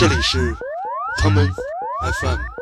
[0.00, 0.56] 这里是
[1.18, 1.46] 唐门
[2.22, 2.59] FM。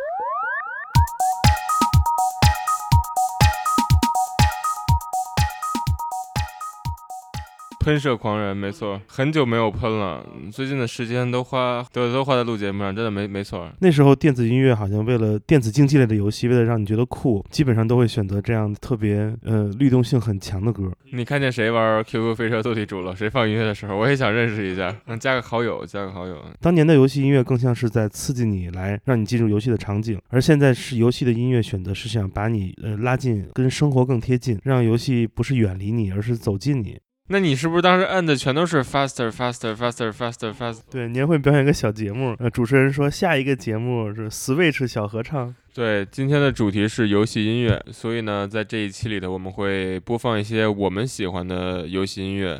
[7.88, 10.23] 喷射狂人，没错，很久没有喷了。
[10.52, 13.66] 最近的时间都花对都花在录节目上，真的没没错。
[13.80, 20.93] 那时候电子音乐好像为了电子竞技类的游戏，为了让你觉得酷，基本上都会选择这样特别呃律动性很强的歌。
[21.12, 23.16] 你看见谁玩 QQ 飞车斗地主了？
[23.16, 26.36] 谁放音乐的时候，我也想认识一下，嗯，加个好友，加个好友。
[26.61, 36.98] 当年的游戏音乐更像是在刺激你，来让你进入游戏的场景，而现在是游戏的音乐选择是想把你呃拉近，跟生活更贴近，让游戏不是远离你，而是走近你。
[37.30, 40.80] 那你是不是当时摁的全都是 faster faster faster faster faster？
[40.91, 45.55] 对，年会表演个小节目，呃，主持人说下一个节目是 Switch 小合唱。
[45.74, 52.59] 对，今天的主题是游戏音乐，所以呢，在这一期里头，我们会播放一些我们喜欢的游戏音乐。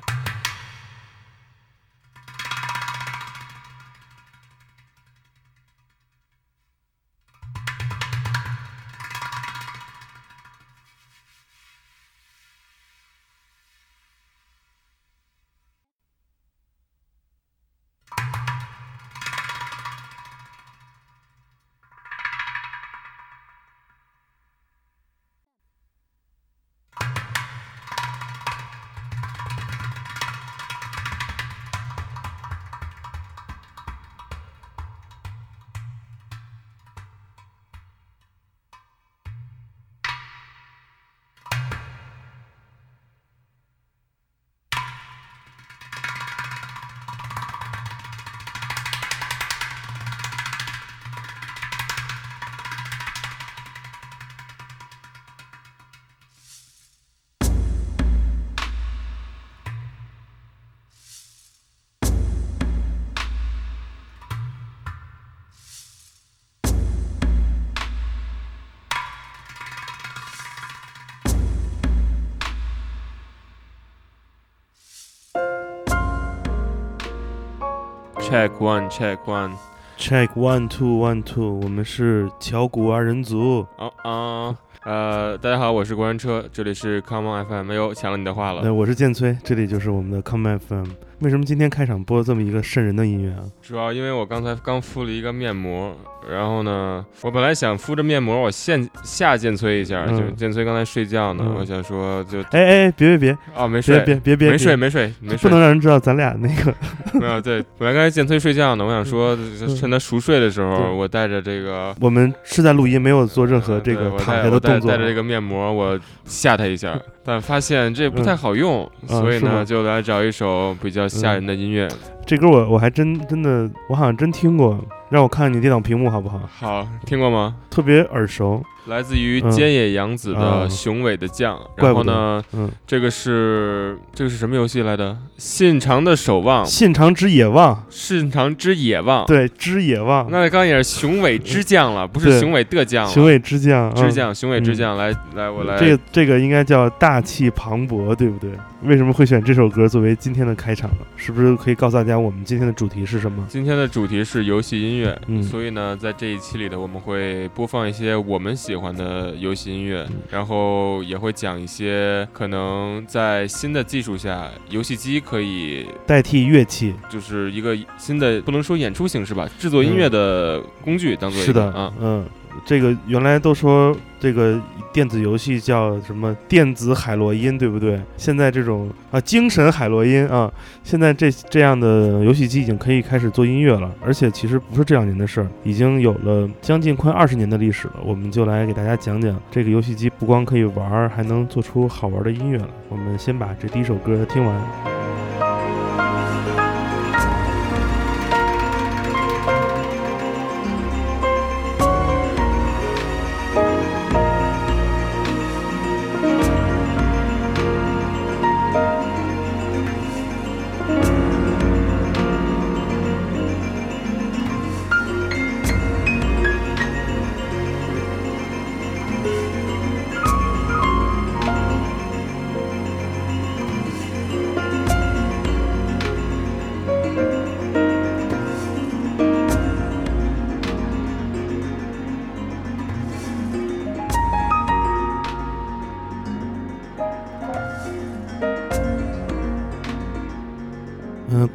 [78.29, 79.53] Check one, check one,
[79.97, 83.67] check one two one two，我们是巧骨二人组。
[83.79, 88.61] 啊啊，呃，大家好，我是过山车，这里是 Come on FM，没有抢了你的话了。
[88.63, 90.89] 那我是剑崔，这里就是我们的 Come on FM。
[91.21, 93.43] 为什么今天开场播这么一个瘆人的音乐啊？
[93.61, 95.93] 主要因为我刚才刚敷了一个面膜，
[96.31, 106.73] 然后呢，我本来想敷着面膜我现下剑崔一下，就剑崔刚才睡觉呢，我想说就哎哎别别别哦没睡别别别没睡没睡没睡，不能让人知道咱俩那个。
[107.19, 109.37] 没有对，本来刚才剑崔睡觉呢，我想说
[109.77, 121.89] 趁他熟睡的时候，我带着这个我们是在录音，没有做任何这个躺下的动作，带着这个面膜我吓他一下，但发现这不太好用，所以呢就来找一首比较吓人的音乐。
[122.27, 124.79] 这歌我我还真真的，我好像真听过。
[125.11, 126.41] 让我看看你电脑屏幕好不好？
[126.59, 127.57] 好，听过吗？
[127.71, 128.63] 特别耳熟。
[128.87, 135.15] 来自于菅野洋子的《雄伟的将》，然后呢，嗯，这个是这个是什么游戏来的？
[135.37, 140.31] 信长的守望，信长之野望，信长之野望，对，之野望。
[140.31, 145.77] 那刚也是雄伟之将了，不是雄伟的将，雄伟之将，之将，雄伟之将，来来，我来。
[145.77, 148.51] 这个这个应该叫大气磅礴，对不对？
[148.83, 150.99] 为什么会选这首歌作为今天的开场呢？
[151.17, 153.45] 是不是可以告诉大家我们今天的主题是什么？
[153.49, 172.25] 今天的主题是游戏音乐，嗯，所以呢，在这一期里头，我们会播放一些我们喜欢的游戏音乐，然后也会讲一些可能在新的技术下，游戏机可以代替乐器，就是一个新的不能说演出形式吧，制作音乐的工具，当做是的啊，嗯。
[172.65, 174.61] 这个原来都说这个
[174.93, 178.01] 电子游戏叫什么电子海洛因，对不对？
[178.17, 180.51] 现在这种啊精神海洛因啊，
[180.83, 187.95] 现在这这样的游戏机已经可以开始做音乐了，而且其实不是这两年的事儿，已经有了将近快二十年的历史了。
[188.05, 192.69] 我们就来给大家讲讲这个游戏机不光可以玩，还能做出好玩的音乐了。
[192.89, 194.98] 我们先把这第一首歌听完。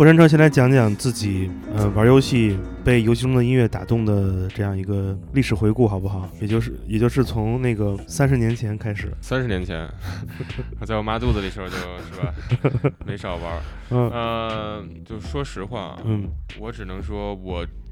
[0.03, 6.29] 过山车先来讲讲自己，呃，玩游戏被游戏中的音乐打动的这样一个历史回顾，好不好？
[6.41, 9.87] 也就是也就是从那个三十年前开始，三十年前，
[10.81, 13.61] 我 在我妈肚子里时候就是吧，没少玩。
[13.91, 16.27] 嗯呃，就说实话，嗯
[16.59, 17.65] 我只能说，我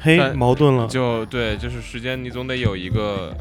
[0.00, 3.36] 嘿，矛盾了，就对，就是时间你总得有一个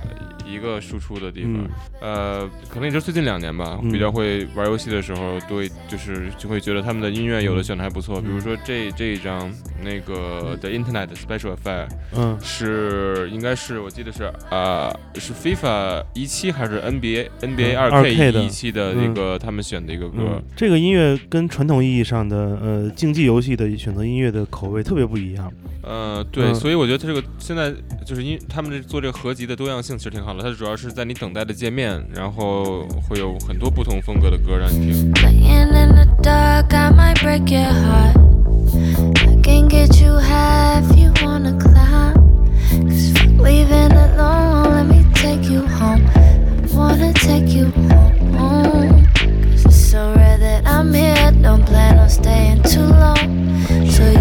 [0.46, 1.54] 一个输出的地方。
[1.56, 1.70] 嗯。
[2.02, 3.92] 呃，可能也就最近两年吧，嗯。
[3.92, 9.52] 比较会玩游戏的时候，对就是就会觉得他们的音乐有的选的还不错，嗯比如说这这一张
[9.84, 12.38] 那个的 Internet Special Affair 嗯。
[12.42, 25.52] 是应该是我记得是呃是 FIFA 一期还是 NBA NBA 嗯二 2K 的一期的一个他们选的一个歌嗯。，这个音乐跟传统意义上的呃竞技游戏的选择音乐的口味特别不一样。
[25.82, 26.56] 呃，对，嗯。
[26.56, 27.74] 所以我觉得它这个现在
[28.06, 35.12] 就是因他们这做这个合集的多样性其实挺好的，它主要是在你等待的界面，然后会有很多不同风格的歌让你听。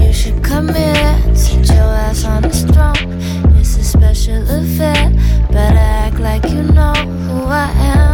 [0.09, 3.21] You should come here, sit your ass on this throne.
[3.59, 5.11] It's a special affair,
[5.53, 8.08] better act like you know who I am.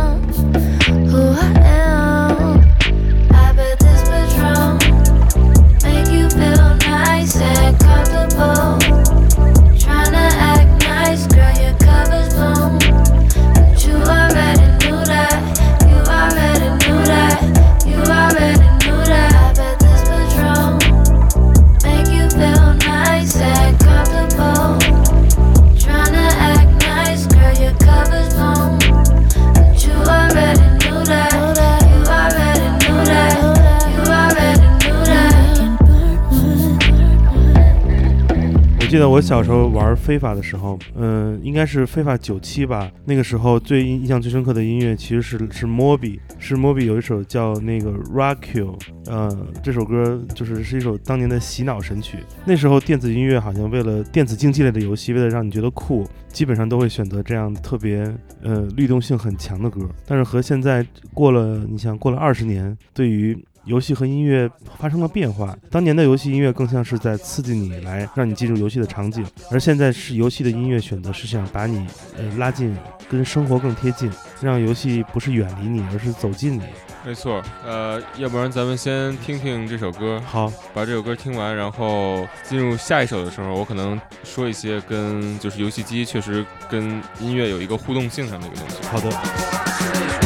[39.15, 42.91] 我小时候玩非法的时候，嗯、应该是非法九七吧。
[43.05, 48.77] 那个时候最印象最深刻的音乐其实是是 Moby，是 Moby 有一首叫那个 Rock You，
[49.07, 52.19] 呃，这首歌就是是一首当年的洗脑神曲。
[52.45, 58.13] 那时候电子音乐好像为了电子竞技类的游戏，为了让你觉得酷，基本上都会选择这样特别
[58.43, 59.89] 呃律动性很强的歌。
[60.09, 65.57] 但是和现在过了，你想过了二十年，对于游戏和音乐发生了变化。
[65.71, 72.77] 当年的游戏音乐更像是在刺激你，来让你进入游戏的场景，而现在是游戏的音乐选择是想把你呃拉近，
[73.11, 76.63] 跟生活更贴近，让游戏不是远离你，而是走近你。
[77.07, 88.77] 没错，呃，要不然咱们先听听这首歌，好，把这首歌听完，然后进入下一首的时候，我可能说一些跟就是游戏机确实跟音乐有一个互动性上的一个东西。
[88.89, 90.24] 好的。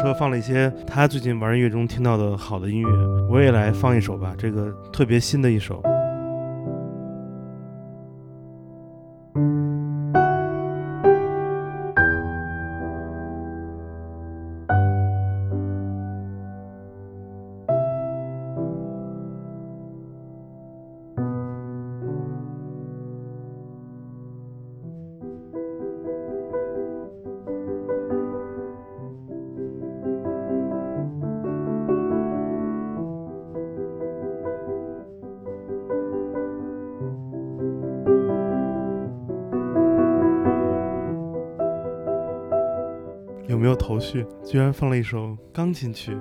[0.00, 2.88] 车放了一些他最近玩音乐中听到的好的音乐，
[3.28, 5.82] 我也来放一首吧，这个特别新的一首。
[44.42, 46.16] 居然放了一首钢琴曲。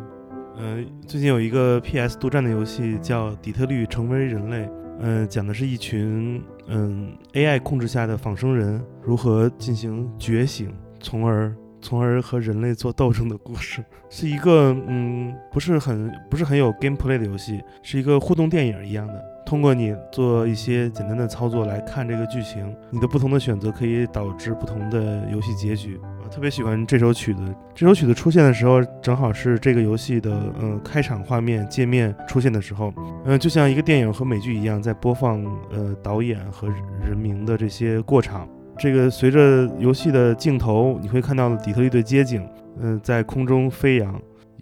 [0.57, 4.57] 呃，最近有一个 PS 独占的游戏叫《底特律：成为人类》，
[4.99, 10.69] 嗯，讲的是一群嗯 AI 控制下的仿生人如何进行觉醒，
[10.99, 13.83] 从而从而和人类做斗争的故事。
[14.09, 19.23] 是一个嗯不是很不是很有 gameplay 的游戏，是一个互动电影一样的。
[19.45, 25.99] 通过你做一些简单的操作来看这个剧情，你的不同的选择可以导致不同的游戏结局。
[26.23, 27.41] 我特别喜欢这首曲子，
[27.73, 32.93] 这首曲子出现的时候，正好是这个游戏的呃开场画面界面出现的时候，
[33.25, 36.67] 嗯，就像一个电影和美剧一样，在播放呃导演和
[37.03, 38.47] 人名的这些过场。
[38.79, 42.47] 这个随着游戏的镜头，你会看到底特律的街景，
[42.79, 44.19] 嗯，在空中飞扬，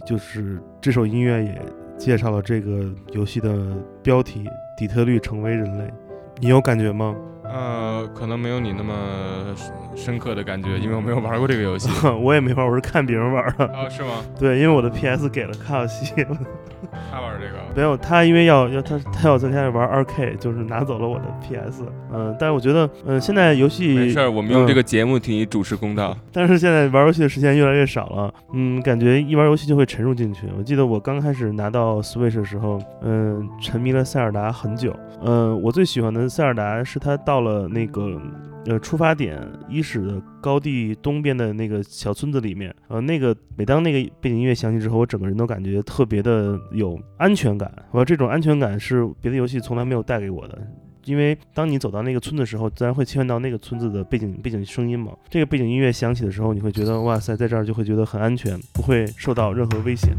[0.07, 1.61] 就是这首音乐也
[1.99, 4.43] 介绍了这个游戏的标题。
[4.75, 5.91] 底特律成为人类，
[6.39, 7.15] 你有感觉吗？
[7.49, 8.93] 呃，可能没有你那么
[9.95, 11.89] 深刻的感觉，因为我没有玩过这个游戏。
[12.21, 13.65] 我也没玩，我是看别人玩的。
[13.65, 14.23] 哦，是吗？
[14.39, 16.13] 对，因为我的 PS 给了卡尔西。
[17.11, 17.57] 他玩这个？
[17.75, 21.83] 没有，他因为要要他他要在家里玩二 K，就是拿走了我的 PS。
[22.13, 26.15] 嗯，但是我觉得，嗯，现在游戏没事儿，我们用这个节目替你主持公道。
[26.31, 30.47] 但是现在玩游戏的时间越来越少了，嗯，感觉一玩游戏就会沉入进去。
[30.57, 34.95] 我记得我刚开始拿到 Switch 的时候，嗯，沉迷了塞尔达很久。
[35.23, 38.19] 嗯，我最喜欢的塞尔达是他到到了那个
[38.65, 39.39] 呃出发点
[39.69, 47.71] 伊始的高地东边的那个小村子里面，呃，那个每当那个背景音乐响起之后，我整个人都感觉特别的有安全感。
[47.91, 50.57] 我这种安全感是别的游戏从来没有带给我的，
[51.05, 55.11] 因为当你走到那个村子的时候，自然会切换到那个村子的背景背景声音嘛。
[55.29, 60.17] 这个背景音乐响起的时候，你会觉得哇塞，在这儿就会觉得很安全，不会受到任何危险。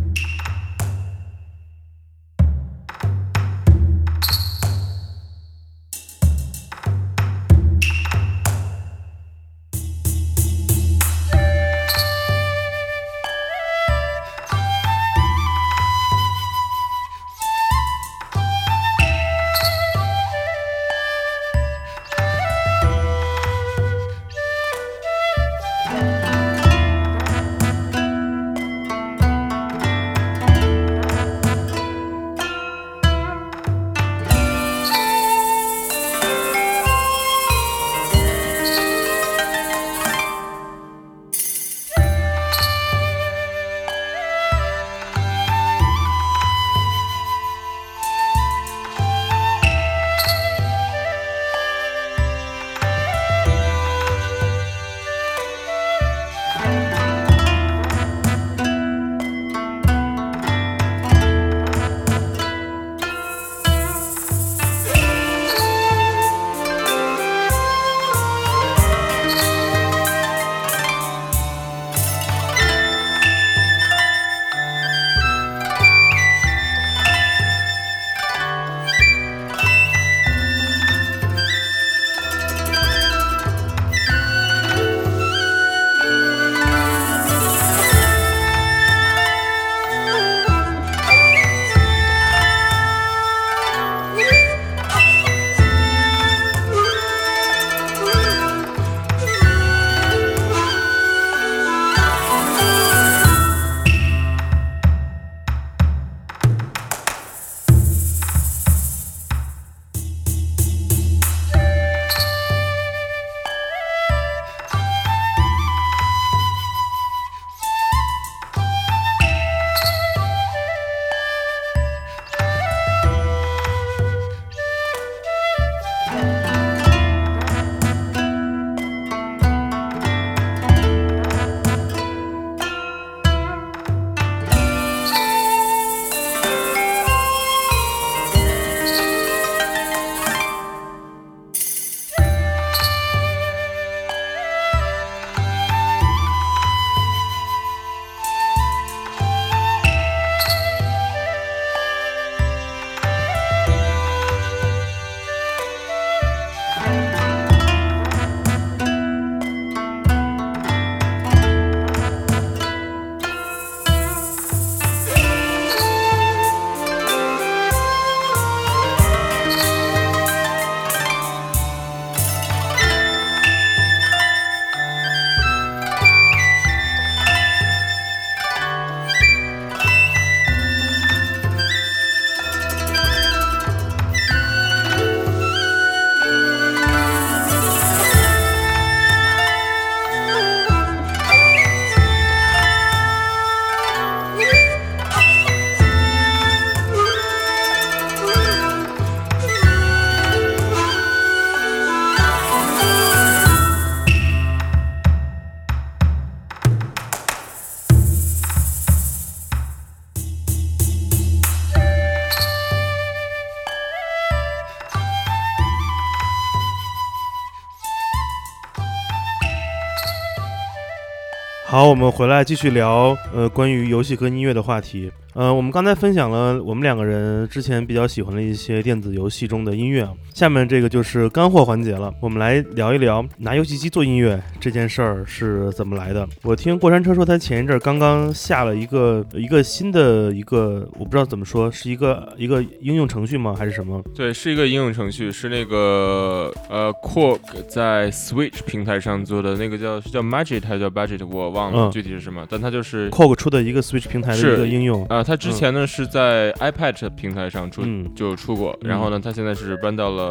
[221.88, 225.10] 我们回来继续聊呃关于游戏跟音乐的话题。
[225.32, 230.06] 呃，我们刚才分享了我们两个人之前比较喜欢的一些电子游戏中的音乐，
[230.38, 232.14] 下面这个就是干货环节了。
[232.20, 236.24] 我们来聊一聊拿游戏机做音乐这件事儿是怎么来的。
[236.44, 243.52] 我听过山车说，他前一阵儿刚刚下了一个一个新的一个，我不知道怎么说，是一个一个应用程序吗？
[243.58, 244.00] 还是什么？
[244.14, 255.04] 对，是一个应用程序，是那个呃 Quark 在 Switch 平台上做的那个叫是叫 Magic 还是叫 Budget，我忘了嗯具体是什么，但它就是 Cog 出的一个 Switch 平台的一个应用。
[255.06, 260.27] 啊，它之前呢是在 iPad 平台上出嗯就出过，然后呢，它现在是搬到了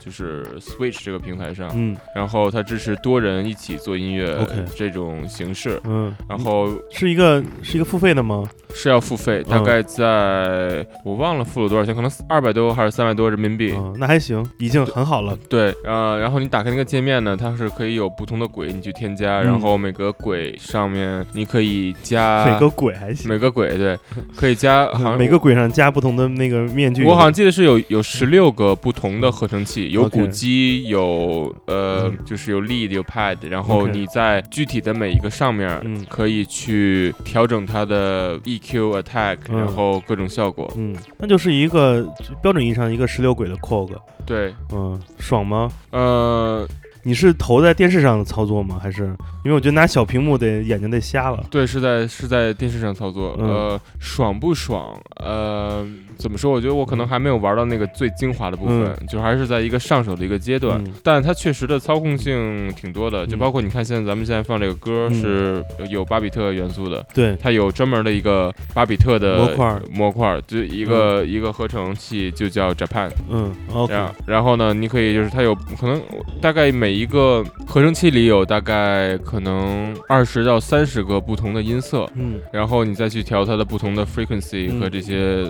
[0.00, 4.36] 就是 Switch 这个平台上，嗯然后它支持多人一起做音乐
[4.76, 8.48] 这种形式，嗯，然后是一个是一个付费的吗？
[8.74, 13.74] 是要付费，大嗯概在我忘了付了多少钱，可能二百多还是三百多人民币。
[13.76, 15.36] 嗯，那还行，已经很好了。
[15.48, 23.98] 对，呃，然后你打开那个界面呢，它是可以有不同的轨，你去添加，嗯然后每个轨上面你可以加每个轨还行，每个轨对，
[24.34, 27.04] 可以加，好像每个轨上加不同的那个面具。
[27.04, 40.72] 我好像记得是有有十六个不同的合成器，有鼓机，有呃嗯就是有 lead 有 pad，然后你在具体的每一个上面嗯可以去调整它的 EQ attack，嗯然后各种效果。
[40.76, 42.06] 嗯，那就是一个
[42.42, 43.90] 标准意义上一个十六轨的 Cog。
[44.24, 45.72] 对，嗯，爽吗？
[45.90, 46.68] 呃，
[47.02, 48.78] 你是投在电视上的操作吗？
[48.80, 49.06] 还是
[49.44, 51.44] 因为我觉得拿小屏幕得眼睛得瞎了。
[51.50, 54.96] 对，是在是在电视上操作，嗯呃，爽不爽？
[55.16, 55.84] 呃，
[56.22, 56.52] 怎么说？
[56.52, 60.80] 我觉得我可能还没有玩到那个最精华的部分，就还是在一个上手的一个阶段。
[60.84, 60.92] 嗯。
[61.02, 63.38] 但它确实的操控性挺多的，就嗯。
[63.38, 65.14] 包括你看现在咱们现在放这个歌嗯。
[65.20, 73.10] 是有巴比特元素的，对，它有专门的一个巴比特的模块模块，就一个、一个合成器就叫 Japan。
[73.28, 76.02] 嗯，OK，然然后呢，你可以就是它有可能
[76.40, 82.40] 大概每一个合成器里有大概可能二十到三十个不同的音色，嗯。
[82.52, 84.80] 然后你再去调它的不同的 frequency 嗯。
[84.80, 85.48] 和这些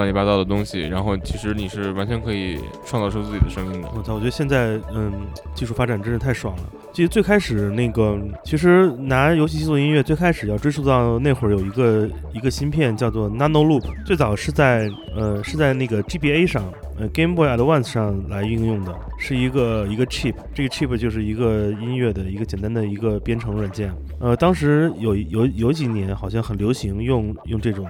[0.00, 3.88] 乱七八糟的东西，然后其实你是完全可以创造出自己的声音的。
[3.94, 5.12] 我操，我觉得现在嗯，
[5.54, 6.62] 技术发展真是太爽了。
[6.92, 16.64] 其实最开始那个，其实拿游戏机做音乐，最开始要追溯到那会儿有一个一个芯片叫做 Nano Loop，最早是在呃是在那个 GBA 上，
[16.98, 23.94] 呃 Game Boy Advance 上来应用的，是一个一个 chip，这个 chip 就是一个音乐的一个简单的一个编程软件。
[24.18, 27.86] 呃，当时有有有几年好像很流行用用这种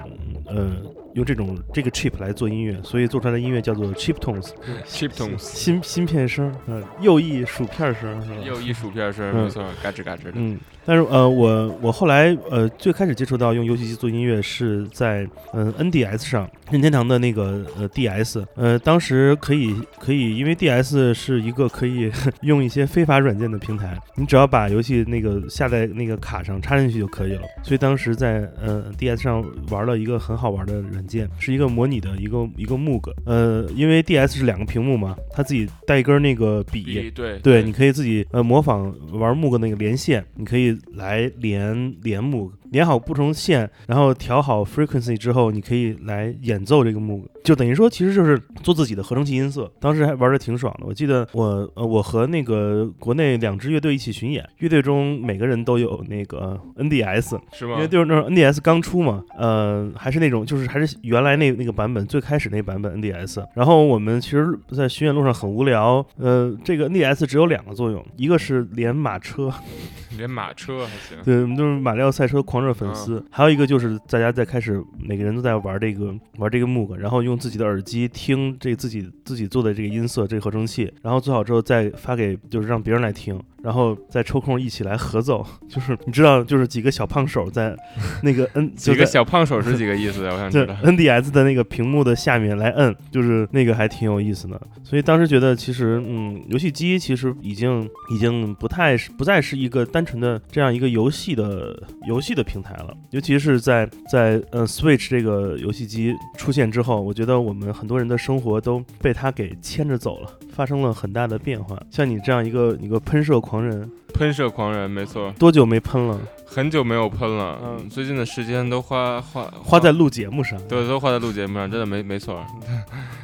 [0.47, 0.73] 呃
[1.15, 4.51] 用这种这个 chip 来做音乐，所以做出来的音乐叫做 chip tones。
[4.87, 8.37] Chip tones，芯芯片声，嗯，右翼薯片声，是吧？
[8.45, 10.33] 右翼薯片声，嗯没错，嘎吱嘎吱的。
[10.35, 22.11] 嗯，但是呃，我我后来呃最开始接触到用游戏机做音乐是在嗯、呃 NDS 上，任天堂的那个呃 DS，呃当时可以可以，因为 DS 是一个可以
[22.43, 27.43] 用一些非法软件的平台，你只要把游戏那个下在那个卡上插进去就可以了。
[27.63, 49.71] 所以当时在呃 DS 上玩了一个很好玩的软件，是一个模拟的一个一个 Moog，呃，因为 DS 是两个屏幕嘛，它自己带一根那个笔比对对，你可以自己呃模仿玩 Moog 那个连线，你可以来连连 Moog，连好不同线，然后调好 frequency 之后，你可以来演奏这个 Moog，就等于说其实就是做自己的合成器音色。
[49.81, 57.89] 当时还玩的挺爽的，我记得我呃我和那个国内两支乐队一起巡演，乐队中每个人都有那个 NDS，是吗因为？
[57.89, 63.45] 就是那种 NDS 刚出嘛，呃，还是那种就是还是原来那那个版本最开始那版本 NDS。
[63.55, 69.53] 然后我们其实，在巡演路上很无聊，呃，这个 NDS 只有两个作用，一个是连马车，
[70.17, 71.17] 连马车还行。
[71.25, 83.41] 对，我们都是马里奥赛车狂热粉丝；还有一个就是大家在开始每个人都在玩这个玩这个 Moog，然后用自己的耳机听这自己自己做的这个音色，这个合成器，然后做好之后再发给就是让别人来听。
[83.63, 87.77] 然后再抽空一起来合奏， 就是你知道，就是几个小胖手在
[88.23, 90.25] 那个 N 几个小胖手是几个意思？
[90.25, 90.75] 我想 这知道。
[90.83, 94.61] NDS 的那个屏幕的下面来摁，就是那个还挺有意思的。
[94.83, 102.97] 所以当时觉得，其实嗯，游戏机其实已经已经不太是不再是一个单纯的这样一个游戏的游戏的平台了。
[103.11, 111.81] 尤其是在在呃 Switch 这个游戏机出现之后，我觉得我们很多人的生活都被它给牵着走了，发生了很大的变化。
[111.91, 116.17] 像你这样一个一个喷射狂人，喷射狂人，没错，多久没喷了？
[116.47, 117.59] 很久没有喷了。
[117.63, 120.57] 嗯最近的时间都花花花在录节目上。
[120.69, 122.45] 对，都花在录节目上，真的没没错。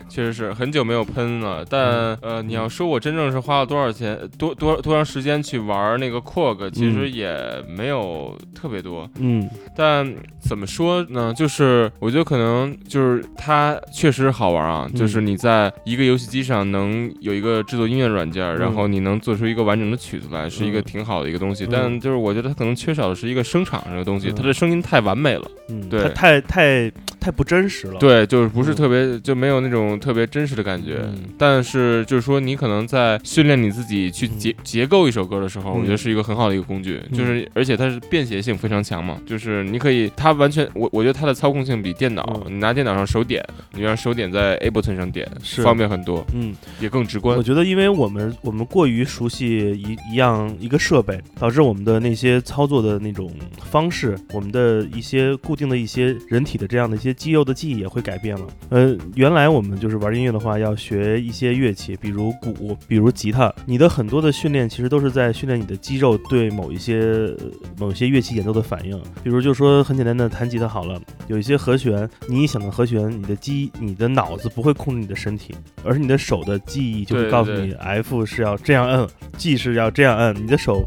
[0.09, 1.65] 确实是很久没有喷了。
[1.69, 7.37] 但呃，你要说我真正是花了多少钱，多多多长时间去玩那个 Corg，其实也
[7.69, 9.09] 没有特别多。
[9.19, 11.35] 嗯但怎么说呢？
[11.37, 21.65] 就是我觉得可能就是它确实好玩啊，嗯就是你在一个游戏机上能有一个制作音乐软件，然后你能做出一个完整的曲子来，是一个嗯挺好的一个东西。
[21.65, 25.51] 嗯但就是我觉得它可能缺少的是一个声场这个东西，嗯它的声音太完美了。
[25.69, 26.91] 嗯，对它太太
[27.21, 30.99] 太不真实了。，对，就是不是嗯特别，就没有那种特别真实的感觉。
[31.03, 37.01] 嗯但是就是说，你可能在训练你自己去结、结构一首歌的时候，嗯我觉得是一个很好的一个工具。
[37.11, 47.43] 嗯就是而且它是便携性非常强嘛，就是你可以，它完全我我觉得它的操控性比电脑，嗯你拿电脑上手点，你让手点在 Ableton 上点，是方便很多，嗯，也更直观我。
[47.43, 53.31] 觉得，因为我们我们过于熟悉一一样一个设备，导致我们的那些操作的那种
[53.71, 58.47] 方式，我们的一些固定的一些人体的这样的一些肌肉的记忆也会改变了。
[58.71, 67.01] 呃，原来我们就是玩音乐的话，要学一些乐器，比如鼓，比如吉他，你的很多的训练其实都是在训练你的肌肉对某一些
[67.39, 69.01] 呃某一些乐器演奏的反应。
[69.23, 80.85] 比如就说很简单的弹吉他好了，有一些和弦，你一想到和弦，你的肌你的脑子不会控制你的身体，而是你的手的记忆就会告诉你 F 是要这样摁，G 是要这样摁，你的手。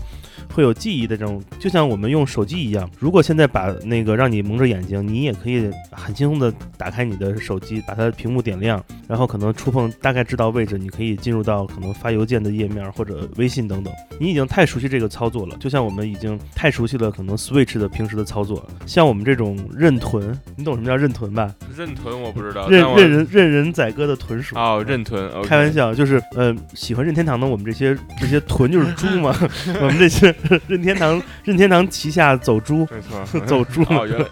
[0.53, 2.89] 会有记忆的这种，就像我们用手机一样。
[2.99, 13.93] 如果现在把那个让你蒙着眼睛，你也可以很轻松的打开你的手机，把它的屏幕点亮，然后可能触碰大概知道位置，你可以进入到可能发邮件的页面或者微信等等。
[14.19, 18.67] 你已经太熟悉这个操作了，就像我们已经太熟悉了可能 Switch 的平时的操作。
[18.85, 21.53] 像我们这种认屯，你懂什么叫认屯吧？
[21.77, 24.55] 认屯我不知道，任但我任人任人宰割的豚鼠。
[24.57, 29.35] 哦，认屯，开玩笑，就是呃，喜欢任天堂的我们这些这些豚就是猪嘛，
[29.79, 30.33] 我们这些
[30.67, 34.25] 任天堂 任天堂旗下走猪没错， 走猪嘛哦，原来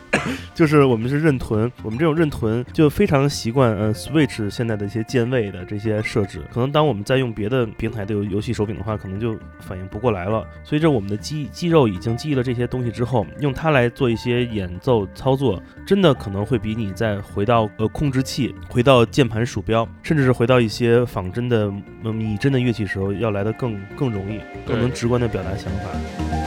[0.53, 10.45] 就是我们是认屯，我们这种认屯就非常习惯呃 Switch 现在的一些键位的这些设置，可能当我们在用别的平台的游游戏手柄的话，可能就反应不过来了。
[10.63, 21.71] 所以这我们的肌肌肉已经记忆了这些东西之后，用它来做一些演奏操作，真的可能会比你再回到呃控制器、回到键盘鼠标，甚至是回到一些仿真的、
[22.03, 25.89] 呃拟真的乐器时候，要来的更更容易，更能直观的表达想法。
[25.97, 26.46] Thank you.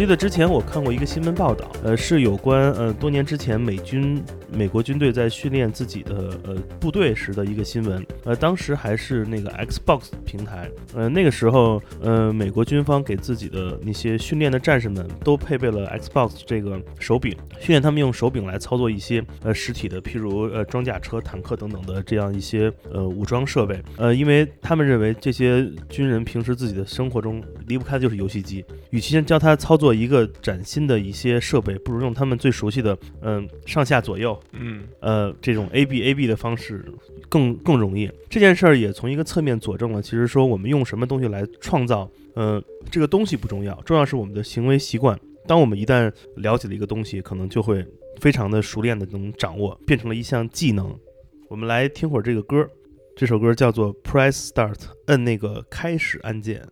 [0.00, 4.24] 记得之前我看过一个新闻报道，呃，是有关呃多年之前美军
[4.60, 8.06] 美国军队在训练自己的呃部队时的一个新闻。
[8.24, 23.82] 呃，当时还是那个 Xbox 平台，呃，那个时候呃美国军方给自己的那些训练的战士们都配备了 Xbox 这个手柄，训练他们用手柄来操作一些呃实体的，譬如呃装甲车、坦克等等的这样一些呃武装设备。
[23.96, 36.84] 呃，因为他们认为这些军人平时自己的生活中离不开的就是游戏机，与其先教他操作一个崭新的一些设备，不如用他们最熟悉的嗯、上下左右嗯呃这种 A B A B 的方式
[37.28, 38.10] 更更容易。
[38.28, 45.18] 这件事儿也从一个侧面佐证了，其实说我们用什么东西来创造，呃，这个东西不重要，重要是我们的行为习惯。
[45.46, 47.84] 当我们一旦了解了一个东西，可能就会
[48.20, 50.94] 非常的熟练的能掌握，变成了一项技能。
[51.48, 52.68] 我们来听会儿这个歌，
[53.16, 56.62] 这首歌叫做 Press Start，摁那个开始按键。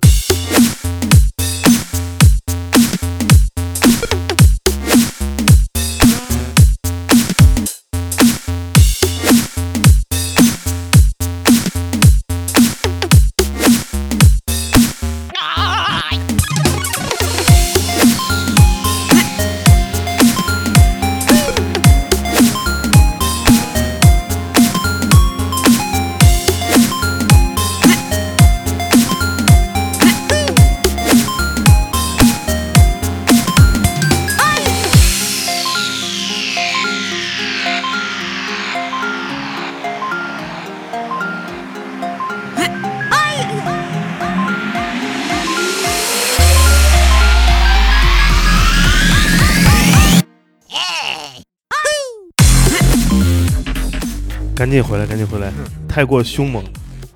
[54.59, 55.53] 赶紧回来，赶紧回来，
[55.88, 56.64] 太过凶猛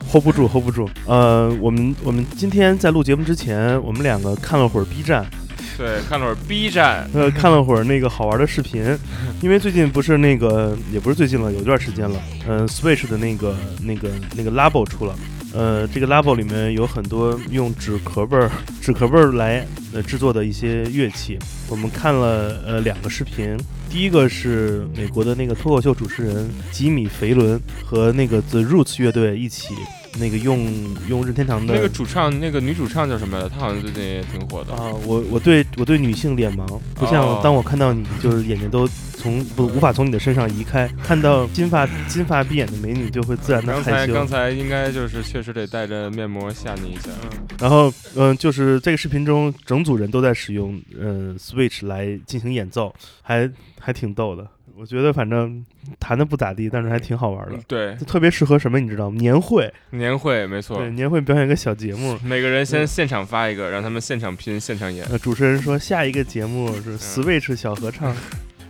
[0.09, 0.89] ，hold 不住，hold 不住。
[1.07, 5.27] 呃，我们我们今天在录节目之前，我们两个看了会儿 B 站，
[5.77, 8.97] 对，看了会儿 B 站，呃，看了会儿那个好玩的视频，
[9.43, 15.13] 因为最近不是那个，也不是最近了，有一段时间了，嗯、s w i t c h 的那个那个那个 Labo 出了，
[15.55, 21.39] 呃，这个 Labo 里面有很多用纸壳儿、纸壳儿来呃制作的一些乐器，
[21.69, 23.57] 我们看了呃两个视频，
[23.91, 29.75] 第一个是美国的那个脱口秀主持人吉米·肥伦和那个 The Roots 乐队一起。
[30.19, 30.69] 那个用
[31.09, 33.49] 用任天堂的那个主唱，那个女主唱叫什么来着？
[33.49, 34.73] 她好像最近也挺火的。
[34.75, 44.07] 啊，我我对我对女性脸盲，不像哦当我看到你，就是眼睛都从不无法从你的身上移开，看到金发金发碧眼的美女就会自然的害羞。
[44.07, 47.11] 才刚才应该就是确实得带着面膜吓你一下。
[47.59, 54.47] 然后嗯、就是这个视频中整组人都在使用嗯、Switch 来进行演奏，还还挺逗的。
[54.77, 55.65] 我觉得反正
[55.99, 57.59] 弹的不咋地，但是还挺好玩的。
[57.67, 59.17] 对，就特别适合什么，你知道吗？
[59.21, 62.19] 年会，年会没错对，，年会表演一个小节目。
[62.25, 65.05] 每个人先现场发一个，让他们现场拼、现场演。
[65.07, 68.15] 呃，主持人说下一个节目嗯是 Switch 小合唱，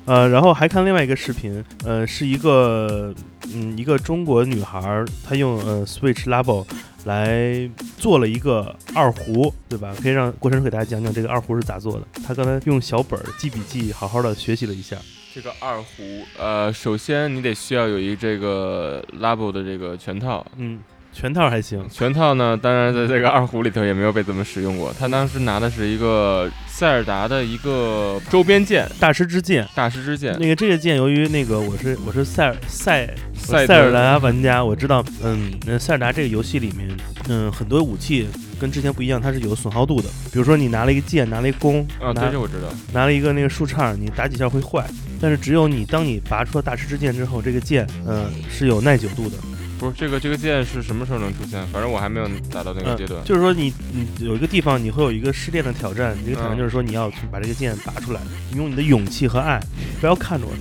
[0.06, 3.14] 呃，然后还看另外一个视频，呃，是一个
[3.54, 6.66] 嗯一个中国女孩儿，她用呃 Switch Labo
[7.04, 9.94] 来做了一个二胡，对吧？
[10.02, 12.06] 可以让郭晨给大家讲讲这个二胡是咋做的。
[12.26, 14.96] 她刚才用小本儿记笔记，好好的学习了一下。
[15.34, 20.46] 这个二胡，呃，首先你得需要有一这个 Labo 的这个全套。
[20.56, 20.78] 嗯，
[21.12, 21.86] 全套还行。
[21.90, 24.92] 全套呢，当然在这个二胡里头也没有被怎么使用过。
[24.98, 30.36] 他当时拿的是一个塞尔达的一个周边剑，大师之剑，大师之剑。
[30.40, 33.06] 那个这个剑，由于那个我是我是塞尔塞
[33.44, 36.88] 塞尔达玩家，我知道，嗯，呃塞尔达这个游戏里面，
[37.28, 38.26] 嗯，很多武器
[38.58, 40.08] 跟之前不一样，它是有损耗度的。
[40.32, 42.68] 比如说你拿了一个剑，拿了一个弓，啊，拿对，这我知道。
[42.92, 44.84] 拿了一个那个树杈，你打几下会坏。
[45.20, 49.36] 但是只有你当你拔出了大师之剑之后，这个剑，嗯，是有耐久度的。
[49.82, 51.60] 不是这个这个剑是什么时候能出现？
[51.72, 53.20] 反正我还没有达到那个嗯阶段。
[53.24, 59.60] 就是说你你有一个地方你会有一个失恋的挑战，这个挑战嗯就是说你要去把这个剑拔出来，你用你的勇气和爱，
[60.00, 60.52] 不要看着我，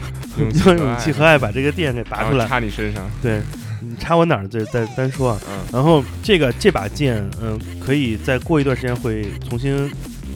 [0.64, 2.48] 用勇气和爱把这个剑给拔出来。
[2.48, 3.06] 插你身上。
[3.20, 3.42] 对，
[3.82, 5.40] 你插我哪儿这再单说啊。
[5.50, 9.90] 嗯，然后这个这把剑，嗯，可以再过一段时间会重新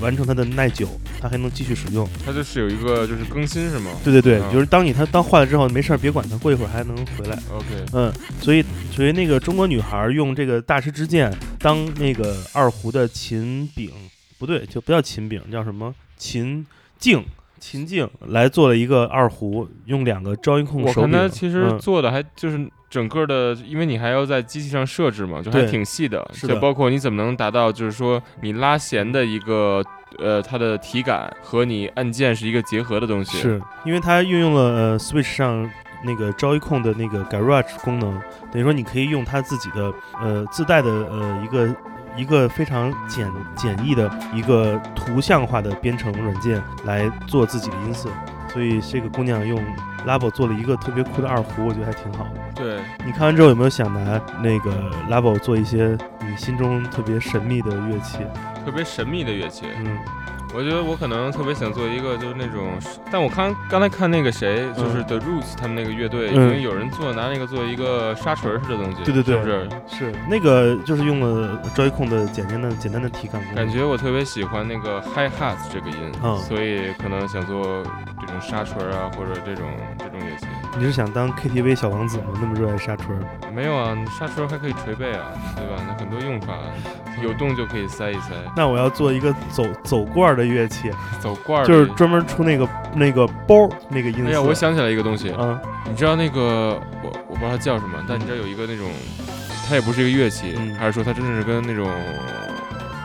[0.05, 0.87] 完成它的耐久，
[1.19, 2.07] 它还能继续使用。
[2.25, 7.39] 它就是有一个就是更新是吗对对对，嗯就是当你它当坏了之后，没事儿别管它，过一会儿还能回来。
[7.51, 8.63] ？OK，嗯，所以
[8.93, 13.91] 所以那个中国女孩用这个大师之剑当那个二胡的琴柄，
[14.39, 16.67] 不对，就不叫琴柄，叫什么琴
[16.99, 17.25] 颈。
[17.61, 21.13] 琴颈来做了一个二胡，用两个招音控我手柄。
[21.13, 26.25] 看他其实嗯做的还就是整个的，因为你还要在机器上设置嘛，就还挺细的。
[26.33, 29.85] 是的就包括你怎么能达到，就是说你拉弦的一个
[30.21, 33.37] 呃它的体感和你按键是一个结合的东西。
[33.37, 35.69] 是因为它运用了呃 Switch 上
[36.05, 38.17] 那个招一控的那个 Garage 功能，
[38.53, 41.77] 等于说你可以用它自己的呃自带的呃一个
[42.17, 48.09] 一个非常简简易的一个图像化的编程软件来做自己的音色，
[48.55, 49.61] 所以这个姑娘用
[50.07, 52.41] Labo 做了一个特别酷的二胡，我觉得还挺好的。
[52.55, 54.71] 对，你看完之后有没有想拿那个
[55.11, 58.19] Labo 做一些你心中特别神秘的乐器？
[58.65, 59.67] 特别神秘的乐器。
[59.77, 59.99] 嗯，
[60.55, 62.79] 我觉得我可能特别想做一个，就是那种，
[63.11, 70.13] 但我看刚才看那个谁，就是嗯 The Roots 他们那个乐队，已嗯经有人做拿那个做一个沙锤儿似的东西，对对对是不是？
[70.13, 73.43] 是那个就是用了 Joy-Con 的简单的简单的体感。
[73.55, 77.83] 感觉我特别喜欢那个 Hi Hat 这个音，嗯所以可能想做
[78.21, 79.67] 这种沙锤啊，或者这种
[79.99, 80.47] 这种乐器。
[80.77, 82.25] 你是想当 KTV 小王子吗？
[82.41, 83.51] 那么热爱沙锤儿？
[83.55, 85.83] 没有啊，沙锤儿还可以捶背啊，对吧？
[85.87, 86.59] 那很多用法，
[87.23, 94.29] 有洞就可以塞一塞，那我要做一个走走罐儿的乐器，走罐儿就是专门出那个那个包那个音色。
[94.29, 95.59] 哎呀，我想起来一个东西，嗯
[95.89, 98.91] 你知道那个我我不知道它叫什么，但你知道有一个那种，
[99.69, 101.89] 它也不是一个乐器，嗯还是说它真的是跟那种，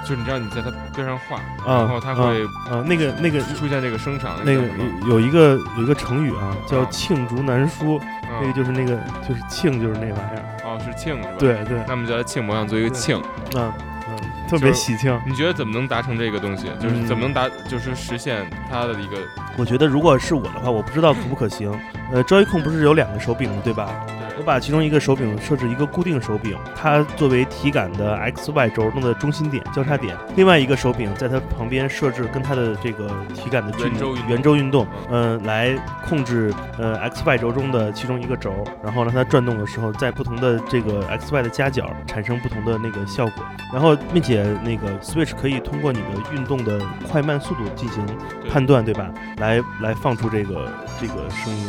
[0.04, 4.62] 就是你知道你在它边上画，啊然后它会啊，那个那个出现这个声场，那个
[5.04, 8.00] 有有一个有一个成语啊，叫啊罄竹难书，
[8.42, 10.44] 那个嗯就是那个就是罄就是那玩意儿。
[10.66, 13.22] 哦是罄是吧？，对对，那我们叫它罄模样做一个对磬。
[13.56, 13.72] 嗯
[14.12, 14.18] 嗯，
[14.50, 15.20] 特别喜庆。
[15.26, 16.68] 你觉得怎么能达成这个东西？
[16.80, 19.18] 就是嗯怎么能达，就是实现它的一个
[19.58, 21.72] 我觉得如果是我的话，我不知道可不可行。
[22.14, 23.90] 呃， Joy-Con 不是有两个手柄的，对吧？
[24.40, 43.44] 我把其中一个手柄设置一个固定手柄，它作为体感的 X Y 轴中的中心点、交叉点；另外一个手柄在它旁边设置跟它的这个体感的圆周运动圆周运动，呃，来控制呃 X Y 轴中的其中一个轴，然后让它转动的时候，在不同的这个 X Y 的夹角产生不同的那个效果。
[43.74, 46.80] 然后，并且那个 Switch 可以通过你的运动的
[47.12, 48.06] 快慢速度进行
[48.50, 49.12] 判断，对吧？
[49.38, 51.68] 来来放出这个这个声音，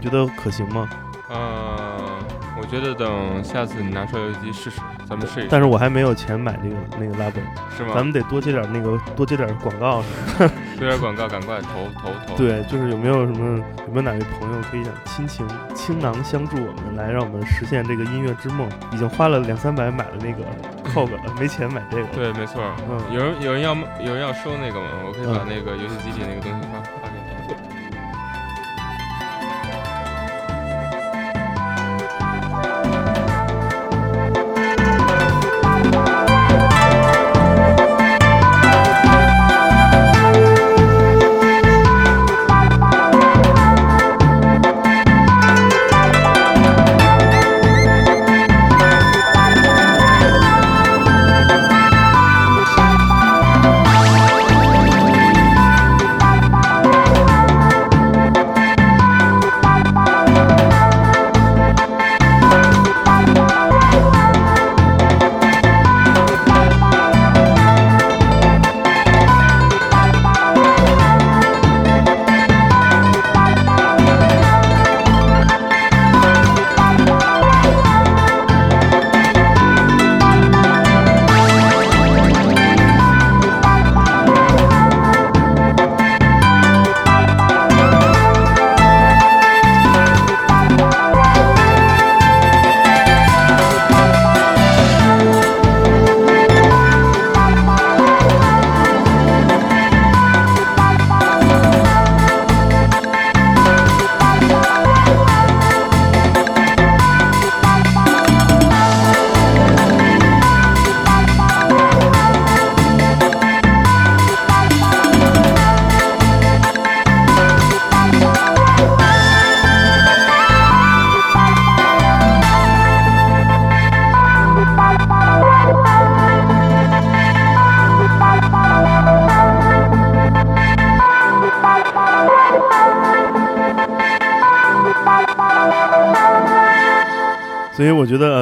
[0.00, 0.88] 你觉得可行吗？
[1.30, 2.18] 呃，
[2.58, 7.40] 我觉得等下次你拿出来游戏机试试，咱们试一试，但是我还没有钱买这个那个 Labo，
[7.76, 7.92] 是吗？
[7.94, 10.54] 咱们得多接点那个多接点广告什么的。
[10.78, 11.68] 做点广告，赶快投
[12.00, 18.68] 投投。，对，就是有没有什么有没有哪位朋友可以想亲情倾囊相助我们，来让我们实现这个音乐之梦？
[18.92, 20.44] 已经花了两三百买了那个
[20.94, 22.04] COG 了，没钱买这个。
[22.14, 22.62] 对，没错。
[22.88, 24.86] 嗯有人有人要有人要收那个吗？
[25.06, 26.78] 我可以把嗯那个游戏机里那个东西发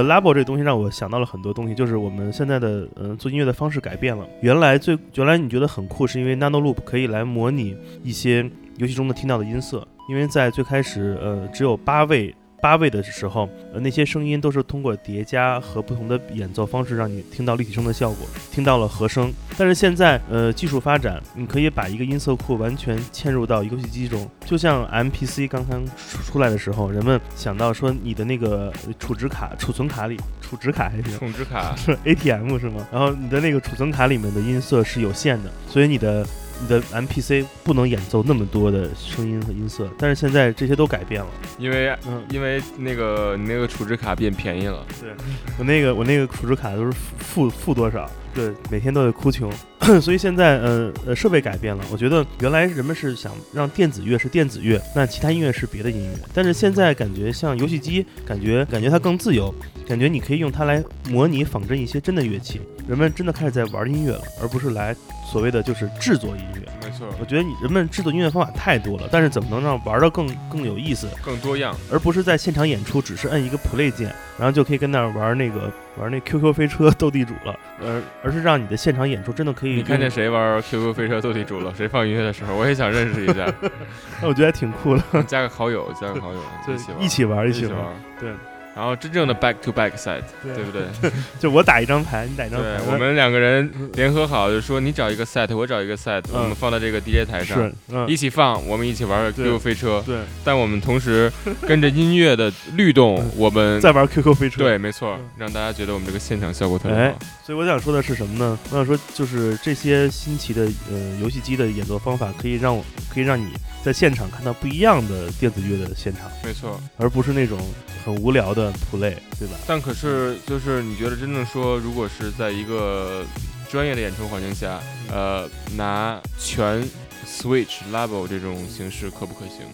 [0.06, 4.26] Labo 这东西让我想到了很多东西，就是我们现在的嗯、呃做音乐的方式改变了。
[4.40, 8.48] 原来最原来你觉得很酷，是因为 Nano Loop 可以来模拟一些
[8.78, 12.34] 游戏中的听到的音色，因为在最开始呃只有八位。
[12.66, 19.32] 八位的时候，呃，那些声音都是通过叠加和不同的演奏方式，让你听到立体声的效果，听到了和声。
[19.56, 32.84] 但是现在，呃，技术发展，你可以把一个音色库完全嵌入到游戏机中，就像 MPC 刚刚出出来的时候，人们想到说你的那个储值卡、储存卡里，储值卡还行，储值卡，是 ATM 是吗？
[32.90, 36.26] 然后你的那个储存卡里面的音色是有限的，所以你的
[36.60, 39.88] 你的 MPC 不能演奏那么多的声音和音色。
[39.98, 41.28] 但是现在这些都改变了，
[41.58, 45.10] 因为嗯，因为那个你那个储值卡变便宜了，对
[45.58, 49.50] 我那个我那个储值卡都是负负负多少，个每天都得哭穷，
[50.00, 51.84] 所以现在呃呃设备改变了。
[51.90, 59.52] 我觉得原来人们是想让电子乐是电子乐，那其他音乐是别的音乐，但是现在感觉像游戏机，感觉感觉它更自由，
[59.88, 62.60] 感觉你可以用它来模拟仿真一些真的乐器。
[62.86, 64.94] 人们真的开始在玩音乐了，而不是来
[65.32, 66.60] 所谓的就是制作音乐。
[66.84, 79.72] 没错，我觉得你人们制作音乐方法太多了，但是怎么能让玩的更更有意思，更多样，而不是在现场演出只是摁一个 play 键，然后就可以跟那儿玩那个玩那 QQ 飞车斗地主了， 而而是让你的现场演出真的可以。
[79.76, 81.72] 你看见谁玩 QQ 飞车斗地主了？
[81.76, 83.46] 谁放音乐的时候，我也想认识一下。
[84.20, 86.40] 那我觉得还挺酷的，加个好友，加个好友，
[87.00, 87.76] 一起玩，一起玩，一起玩，
[88.20, 88.30] 对。
[88.76, 90.82] 然后真正的 back to back set，对不对？
[91.40, 97.72] 就我打一张牌，你打一张牌，我们两个人联合好，就说你找一个 set，我找一个 set，我们放在这个 DJ 台上，
[98.06, 100.02] 一起放，我们一起玩 QQ 飞车。
[100.04, 101.32] 对，但我们同时
[101.66, 104.62] 跟着音乐的律动，我们在玩 QQ 飞车。
[104.62, 107.18] 对，没错，让大家觉得我们这个现场效果特别好。
[107.46, 108.58] 所以我想说的是什么呢？
[108.70, 113.46] 我想说就是这些新奇的呃游戏机的演奏方法，可以让我可以让你
[113.86, 116.28] 在现场看到不一样的电子乐的现场。
[116.42, 117.56] 没错，而不是那种。
[118.04, 119.56] 很无聊的 play，对吧？
[119.66, 123.24] 但可是，就是你觉得真正说，如果是在一个
[123.68, 124.80] 专业的演出环境下，
[125.10, 126.88] 呃，拿全
[127.26, 129.66] switch level 这种形式可不可行？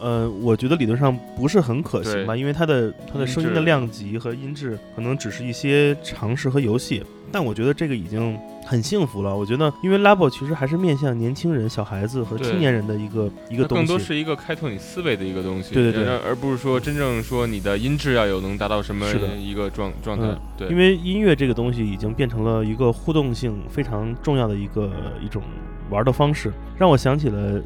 [0.00, 7.02] 呃，我觉得理论上不是很可行吧，因为它的它的声音的量级和音质可能只是一些尝试和游戏。
[7.30, 9.36] 但我觉得这个已经很幸福了。
[9.36, 15.74] 我觉得，因为 Labo 其实还是面向年轻人、小孩子和青年人的一个一个东西，更多是一个开拓你思维的一个东西。
[15.74, 19.06] 对对对，而不是说真正说你的音质要有能达到什么
[19.38, 20.24] 一个状状态。
[20.56, 24.90] 对，因为音乐这个东西已经变成了一个互动性非常重要的一个
[25.22, 25.42] 一种
[25.90, 27.62] 玩的方式，让我想起了，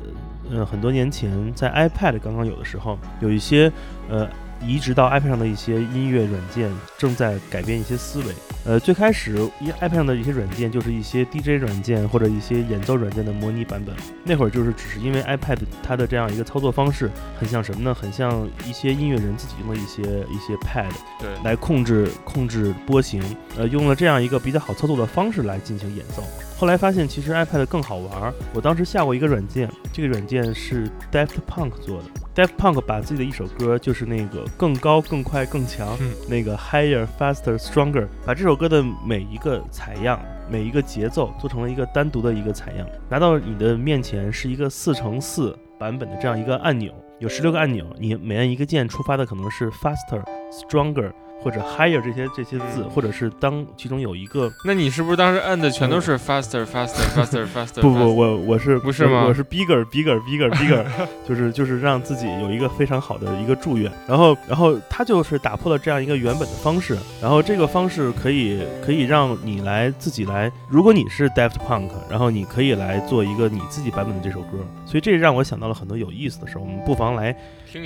[0.52, 3.72] 呃，很多年前在 iPad 刚刚有的时候，有一些
[4.08, 4.28] 呃。
[4.64, 8.26] 移植到 iPad 上的一些音乐软件正在改变一些思维。
[8.64, 9.36] 呃，最开始
[9.80, 13.92] iPad 上的一些软件就是一些 DJ 软件或者一些演奏软件的模拟版本。
[14.22, 17.92] 那会儿就是只是因为 iPad 它的这样一个操作方式很像什么呢？
[17.92, 23.20] 很像一些音乐人自己用的一些一些 Pad，对，来控制控制波形。
[23.56, 26.22] 呃，用了这样一个比较好操作的方式来进行演奏。
[26.62, 28.32] 后来发现其实 iPad 更好玩。
[28.54, 32.04] 我当时下过一个软件，这个软件是 Daft Punk 做的。
[32.36, 35.98] Daft Punk 把自己的一首歌，就是那个更高、更快、更强，
[36.28, 51.12] 那个 Higher, Faster, Stronger，把这首歌的每一个采样、每一个节奏做成了一个单独的一个采样，拿到你的面前是一个四乘四版本的这样一个按钮，有十六个按钮，你每按一个键触发的可能是 Faster, Stronger。
[51.44, 57.80] 或者 higher 这些这些字，或者是当其中有一个，那你是不是当时按的全都是 faster faster faster faster？
[57.80, 59.24] 不不，我我是不是吗？
[59.26, 60.84] 我是 bigger bigger bigger bigger，
[61.28, 63.90] 就是就是让自己有一个非常好的一个祝愿。
[64.06, 74.58] 然后然后他就是打破了这样一个原本的方式，然后这个方式可以可以让你来自己来，如果你是 Daft Punk，然后你可以来做一个你自己版本的这首歌。
[74.86, 77.36] 所以这让我想到了很多有意思的事儿，我们不妨来。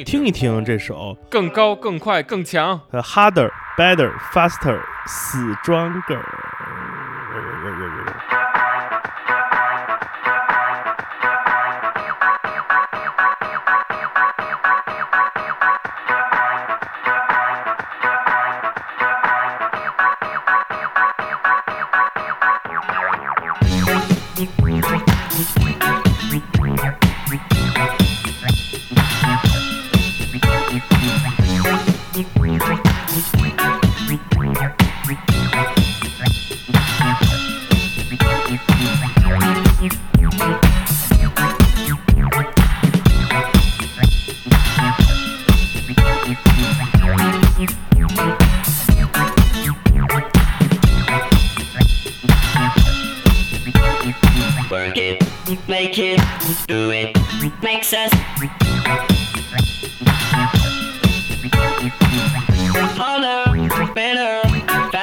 [0.05, 6.25] 听一听这首更高、更快、更强，harder, better, faster, stronger。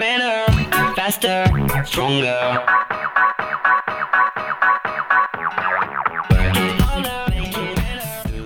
[0.00, 0.46] better
[0.96, 1.44] faster
[1.84, 2.58] stronger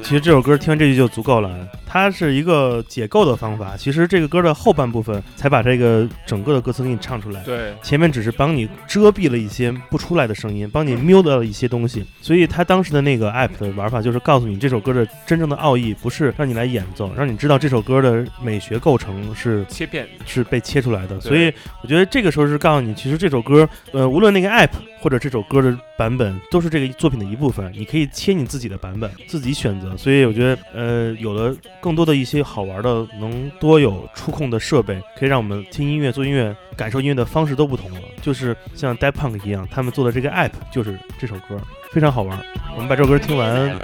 [0.02, 1.48] 其实这首歌听这句就足够了
[1.94, 3.76] 它是一个解构的方法。
[3.76, 12.04] 其实这个歌的后半部分才把这个整个的歌词给你唱出来，对，前面只是帮你遮蔽了一些不出来的声音，帮你 mute 了一些东西。
[12.20, 21.20] 所以他当时的那个 app 的玩法就是告诉你这首歌的真正的奥义，不是让你来演奏，让你知道这首歌的美学构成是切片，是被切出来的。
[21.20, 24.70] 所以我觉得这个时候是告诉你，其实这首歌，呃，无论那个 app
[25.00, 29.96] 或者这首歌的版本，都是这个作品的一部分，你可以切你自己的版本，自己选择。
[29.96, 31.54] 所以我觉得，呃，有了
[31.84, 37.98] 更多的一些好玩的，能多有触控的设备，可以让我们听音乐、做音乐、感受音乐的方式都不同了。
[38.22, 41.60] 就是像 Daft Punk 一样，他们做的这个 app 就是这首歌，
[41.92, 42.42] 非常好玩。
[42.74, 43.76] 我们把这首歌听完。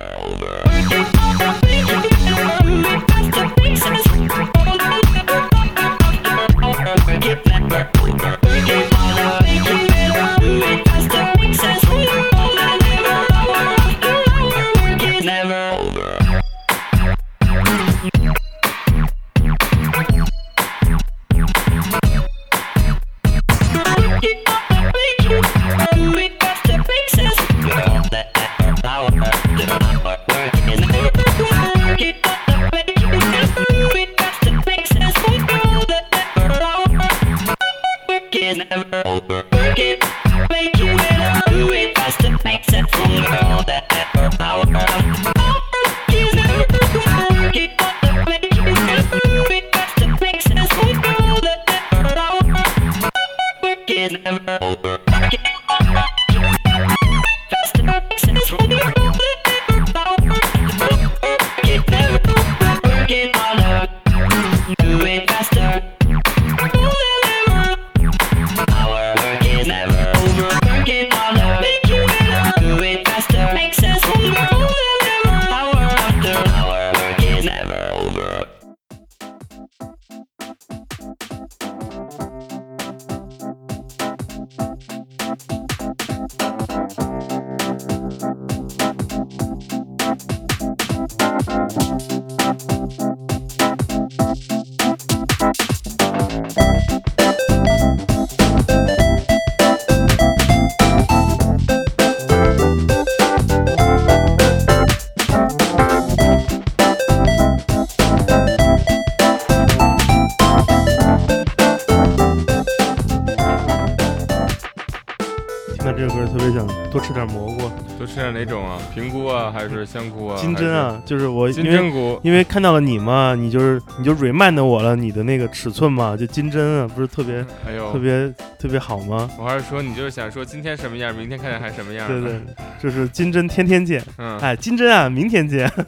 [116.91, 117.71] 多吃点蘑菇。
[118.11, 118.77] 吃点哪种啊？
[118.93, 120.37] 平菇啊，还是香菇啊？
[120.37, 121.51] 金针啊，就是我？
[121.51, 122.19] 金针菇。
[122.25, 129.31] 因为看到了你嘛，你就是你就 remind 我了你的那个尺寸嘛，就金针啊，不是特别哎呦，特别特别好吗？
[129.39, 132.09] 我还是说你就是想说今天什么样，明天看见还什么样？
[132.09, 132.41] 对对，，
[132.83, 135.71] 就是金针天天见，嗯，哎，金针啊，明天见。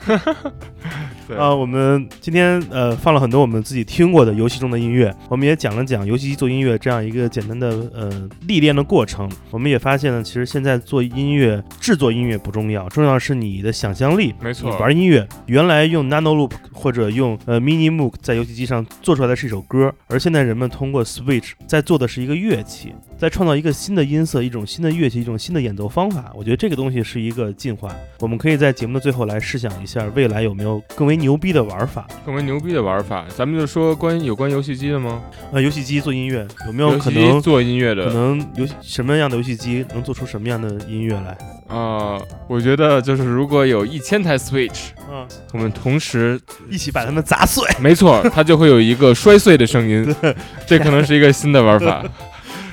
[1.28, 9.30] 对啊，我们今天呃放了很多我们自己听过的游戏中的音乐，我们也讲了讲游戏机做音乐这样一个简单的呃历练的过程。
[9.50, 14.34] 我们也发现呢，其实现在做音乐、制作音乐不重要，重要是你的想象力。
[14.40, 26.32] 没错你玩音乐，原来用 Nano Loop 或者用呃 Mini Moog 在游戏机上做出来的是一首歌，而现在人们通过 Switch 在做的是一个乐器，在创造一个新的音色、一种新的乐器、一种新的演奏方法。
[26.34, 27.88] 我觉得这个东西是一个进化。
[28.18, 32.04] 我们可以在节目的最后来试想一下，未来有没有更为牛逼的玩法？
[32.26, 35.22] 更为牛逼的玩法，咱们就说关于有关游戏机的吗？
[35.52, 37.40] 呃，游戏机做音乐有没有可能？
[37.40, 41.38] 做音乐的可能游戏什么样的游戏机能做出什么样的音乐来？
[41.68, 47.64] 啊、我觉得就是如果有一千台 Switch，嗯，我们同时，一起把它们砸碎。
[47.80, 50.12] 没错，它就会有一个摔碎的声音，
[50.66, 52.04] 这可能是一个新的玩法。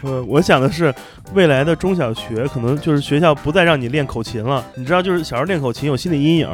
[0.04, 0.93] 呃，我想的是，
[1.34, 4.64] 未来的中小学可能就是学校不再让你练口琴了。
[4.76, 6.50] 你知道，就是小时候练口琴有心理阴影，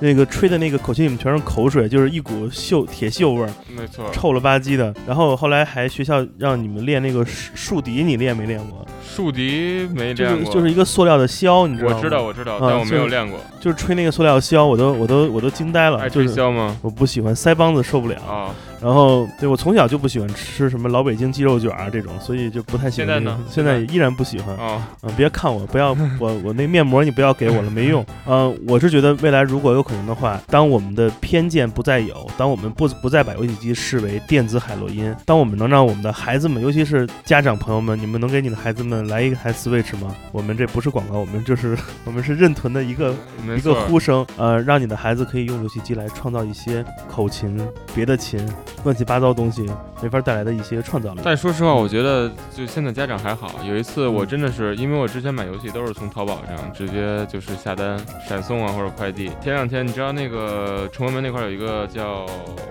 [0.00, 4.94] 那个吹的那个口琴里面全是口水，就是一股锈铁锈味儿，没错，臭了吧唧的。
[5.06, 8.86] 然后后来还学校让你们练那个竖竖笛，你练没练过？
[9.02, 11.96] 竖笛没练过，就是一个塑料的箫，你知道吗？
[11.96, 13.38] 我知道，我知道，啊但我没有练过。
[13.60, 16.76] 就是吹那个塑料箫，我都我都我都惊呆了，爱就是吹箫吗？
[16.80, 18.16] 我不喜欢，腮帮子受不了。
[18.22, 23.20] 啊，然后对我从小就不喜欢吃什么老北京鸡肉卷啊这种，所以就不太喜欢、现在。
[23.20, 24.56] 呢现在也依然不喜欢。
[24.56, 28.04] 啊，啊，别看我，不要 我我那面膜你不要给我了，没用。
[28.24, 40.14] 呃，我是觉得未来如果有可能的话，当我们的偏见不再有，当我们不不再把游戏机视为电子海洛因，当我们能让我们的孩子们，尤其是家长朋友们，你们能给你的孩子们来一台 Switch 吗？
[40.32, 41.76] 我们这不是广告，我们就是
[42.06, 43.14] 我们是认屯的一个
[43.56, 43.80] 一个。
[43.80, 47.58] 呼声，呃，让你的孩子可以用游戏机来创造一些口琴、
[47.94, 48.38] 别的琴，
[48.84, 49.68] 乱七八糟东西
[50.02, 51.20] 没法带来的一些创造力。
[51.24, 53.50] 但说实话，我觉得就现在家长还好。
[53.66, 59.30] 有一次我真的是，因为我之前买游戏都是从淘宝上直接就是下单闪送啊或者快递。
[59.42, 62.64] 前两天你知道那个崇文门那块有一个叫呃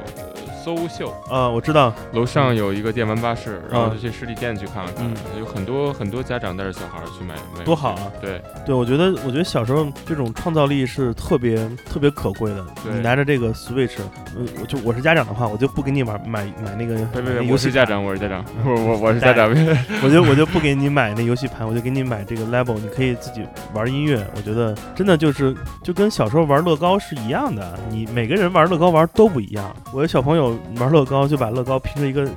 [0.63, 8.11] 搜秀，啊，我知道，楼上有一个电玩巴士，然后嗯就去实体店去看了看，嗯有很多很多家长带着小孩儿去买，买多好啊！
[8.21, 11.55] 对，对，我觉得，我觉得小时候这种创造力是特别
[11.89, 12.65] 特别可贵的。
[12.91, 13.99] 你拿着这个 Switch，
[14.35, 19.49] 呃，我就我是家长的话，我就不给你玩买买那个别别别，游戏盘，我是家长，我是家长， 我我我是家长，
[20.03, 24.25] 我就我就不给你买那游戏盘，我就给你买这个 Level，你可以自己玩音乐。
[24.35, 29.75] 我觉得真的就是就跟小时候玩乐高是一样的，你每个人玩乐高玩都不一样。
[29.93, 32.27] 我的小朋友玩乐高就把乐高拼成一个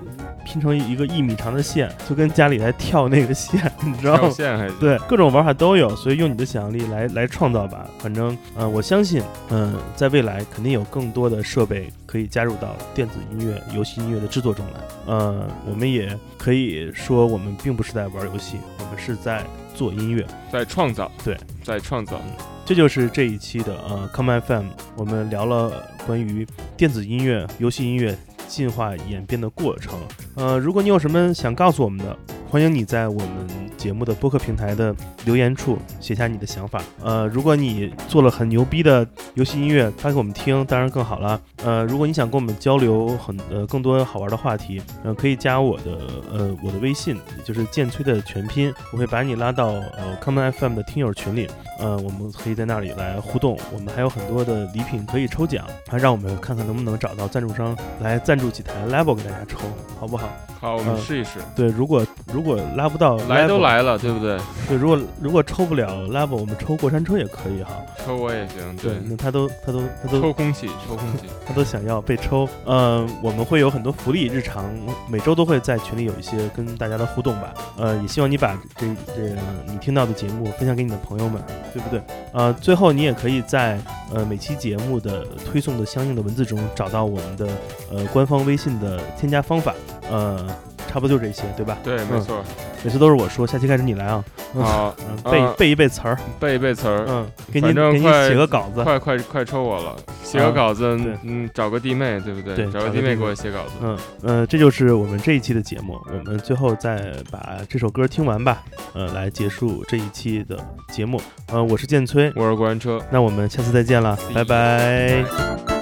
[0.45, 4.21] 拼成一个一米长的线，就跟家里来跳那个线， 你知道吗？
[4.21, 7.87] 跳线还是对，各种玩法都有，所以用你的想象力来来创造吧。
[7.99, 14.81] 反正，呃，我相信，嗯、在未来肯定有更多的设备可以加入到电子音乐、游戏音乐的制作中来。
[15.07, 19.43] 呃，我们也可以说，我们并不是在玩游戏，我们是在
[19.75, 20.27] 做音乐。
[20.53, 22.21] 在创造，对，在创造，
[22.67, 24.67] 这就是这一期的呃 Come FM，
[24.97, 28.17] 我们聊了关于电子音乐、游戏音乐
[28.53, 29.99] 进化演变的过程。
[30.37, 32.15] 呃，如果你有什么想告诉我们的，
[32.53, 33.49] 欢迎你在我们
[33.79, 34.95] 节目的播客平台的
[35.25, 36.83] 留言处写下你的想法。
[37.03, 41.41] 呃，如果你做了很牛逼的游戏音乐发给我们听，当然更好了。
[41.65, 45.99] 呃，如果你想跟我们交流很呃更多好玩的话题，呃，可以加我的
[46.31, 51.49] 呃我的微信，也就是剑崔的全拼，我会把你拉到呃 Common FM 的听友群里。
[51.79, 59.61] 呃，我们可以在那里来互动，我们还有很多的礼品可以抽奖，还让我们看看能不能找到赞助商来赞助几台 Level 给大家抽，
[59.99, 60.29] 好不好？
[60.61, 64.39] 好，我们嗯试一试，对，如果如果拉不到来都来了，对不对？
[64.69, 67.71] 对，如果如果抽不了 level，我们抽过山车也可以哈。
[68.05, 72.49] 抽我也行，对，那他都他都他都抽空气，抽空气，他都想要被抽。
[72.67, 74.65] 嗯、我们会有很多福利，日常
[75.09, 77.55] 每周都会在群里有一些跟大家的互动吧。
[77.79, 79.37] 呃，也希望你把这这
[79.67, 81.41] 你听到的节目分享给你的朋友们，
[81.73, 82.03] 对不对？
[82.33, 83.79] 呃，最后你也可以在
[84.13, 87.49] 呃每期节目的推送的相应的文字中找到我们的
[87.93, 89.75] 呃官方微信的添加方法。
[90.11, 90.45] 呃，
[90.89, 91.79] 差不多就这些，对吧？
[91.83, 92.43] 对，没错。
[92.85, 94.25] 每次都是我说，下期开始你来啊。
[94.55, 102.55] 嗯好，嗯，背嗯背一背词儿，背一背词儿，嗯，给你给你写个稿子，快快快抽我了，写啊个稿子，嗯，找个弟妹，对不对？
[102.55, 103.71] 对找个弟妹给我写稿子。
[103.81, 105.99] 嗯呃，这就是我们这一期的节目。
[106.07, 108.63] 我们最后再把这首歌听完吧，
[108.93, 110.59] 呃，来结束这一期的
[110.91, 111.21] 节目。
[111.47, 115.82] 呃，我是建崔，我是过山车，那我们下次再见了，拜拜。